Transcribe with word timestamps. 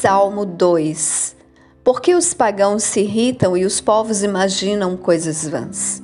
Salmo 0.00 0.44
2 0.44 1.34
Porque 1.82 2.14
os 2.14 2.34
pagãos 2.34 2.82
se 2.82 3.00
irritam 3.00 3.56
e 3.56 3.64
os 3.64 3.80
povos 3.80 4.22
imaginam 4.22 4.94
coisas 4.94 5.48
vãs? 5.48 6.02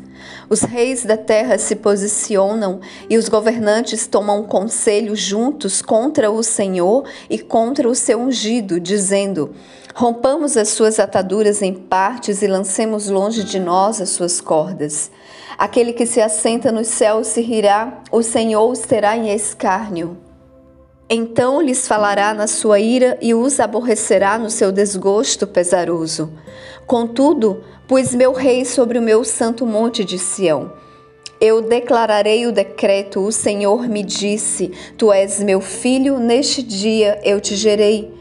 Os 0.48 0.62
reis 0.62 1.04
da 1.04 1.18
terra 1.18 1.58
se 1.58 1.76
posicionam 1.76 2.80
e 3.10 3.18
os 3.18 3.28
governantes 3.28 4.06
tomam 4.06 4.44
conselho 4.44 5.14
juntos 5.14 5.82
contra 5.82 6.30
o 6.30 6.42
Senhor 6.42 7.04
e 7.28 7.38
contra 7.38 7.86
o 7.86 7.94
seu 7.94 8.18
ungido, 8.18 8.80
dizendo: 8.80 9.54
Rompamos 9.94 10.56
as 10.56 10.70
suas 10.70 10.98
ataduras 10.98 11.60
em 11.60 11.74
partes 11.74 12.40
e 12.40 12.46
lancemos 12.46 13.10
longe 13.10 13.44
de 13.44 13.60
nós 13.60 14.00
as 14.00 14.08
suas 14.08 14.40
cordas. 14.40 15.10
Aquele 15.58 15.92
que 15.92 16.06
se 16.06 16.20
assenta 16.20 16.72
nos 16.72 16.88
céus 16.88 17.26
se 17.26 17.42
rirá, 17.42 18.02
o 18.10 18.22
Senhor 18.22 18.70
os 18.70 18.80
terá 18.80 19.16
em 19.18 19.34
escárnio. 19.34 20.16
Então 21.08 21.60
lhes 21.60 21.86
falará 21.86 22.32
na 22.32 22.46
sua 22.46 22.80
ira 22.80 23.18
e 23.20 23.34
os 23.34 23.60
aborrecerá 23.60 24.38
no 24.38 24.48
seu 24.48 24.72
desgosto 24.72 25.46
pesaroso. 25.46 26.32
Contudo, 26.86 27.62
pus 27.86 28.14
meu 28.14 28.32
rei 28.32 28.64
sobre 28.64 28.98
o 28.98 29.02
meu 29.02 29.24
santo 29.24 29.66
monte 29.66 30.04
de 30.04 30.18
Sião. 30.18 30.72
Eu 31.40 31.60
declararei 31.60 32.46
o 32.46 32.52
decreto, 32.52 33.20
o 33.20 33.32
Senhor 33.32 33.88
me 33.88 34.02
disse: 34.02 34.72
Tu 34.96 35.12
és 35.12 35.42
meu 35.42 35.60
filho, 35.60 36.18
neste 36.18 36.62
dia 36.62 37.20
eu 37.24 37.40
te 37.40 37.56
gerei. 37.56 38.14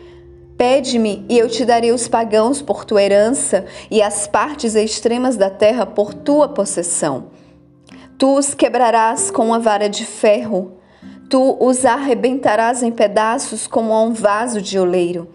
Pede-me 0.58 1.26
e 1.30 1.38
eu 1.40 1.48
te 1.48 1.64
darei 1.64 1.92
os 1.92 2.08
pagãos 2.08 2.62
por 2.62 2.84
tua 2.84 3.02
herança 3.02 3.66
e 3.90 4.02
as 4.02 4.28
partes 4.28 4.76
extremas 4.76 5.38
da 5.38 5.50
terra 5.50 5.86
por 5.86 6.14
tua 6.14 6.50
possessão. 6.50 7.28
Tu 8.18 8.38
os 8.38 8.54
quebrarás 8.54 9.32
com 9.32 9.48
uma 9.48 9.60
vara 9.60 9.88
de 9.88 10.06
ferro 10.06 10.81
Tu 11.32 11.58
os 11.62 11.86
arrebentarás 11.86 12.84
em 12.84 12.92
pedaços 12.92 13.66
como 13.66 13.94
a 13.94 14.02
um 14.02 14.12
vaso 14.12 14.62
de 14.62 14.78
oleiro. 14.78 15.30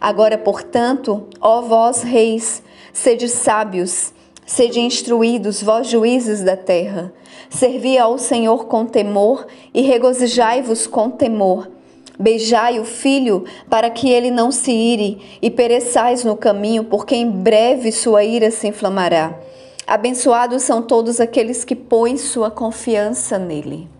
Agora, 0.00 0.38
portanto, 0.38 1.28
ó 1.38 1.60
vós 1.60 2.02
reis, 2.02 2.62
sede 2.94 3.28
sábios, 3.28 4.14
sede 4.46 4.80
instruídos, 4.80 5.62
vós 5.62 5.86
juízes 5.86 6.42
da 6.42 6.56
terra. 6.56 7.12
Servi 7.50 7.98
ao 7.98 8.16
Senhor 8.16 8.64
com 8.64 8.86
temor 8.86 9.46
e 9.74 9.82
regozijai-vos 9.82 10.86
com 10.86 11.10
temor. 11.10 11.70
Beijai 12.18 12.80
o 12.80 12.84
filho, 12.86 13.44
para 13.68 13.90
que 13.90 14.08
ele 14.08 14.30
não 14.30 14.50
se 14.50 14.72
ire, 14.72 15.38
e 15.42 15.50
pereçais 15.50 16.24
no 16.24 16.38
caminho, 16.38 16.84
porque 16.84 17.14
em 17.14 17.30
breve 17.30 17.92
sua 17.92 18.24
ira 18.24 18.50
se 18.50 18.68
inflamará. 18.68 19.38
Abençoados 19.86 20.62
são 20.62 20.80
todos 20.80 21.20
aqueles 21.20 21.66
que 21.66 21.76
põem 21.76 22.16
sua 22.16 22.50
confiança 22.50 23.38
nele. 23.38 23.92